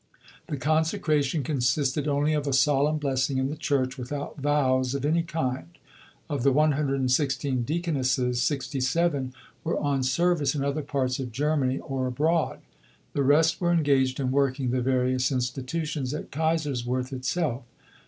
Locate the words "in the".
3.37-3.55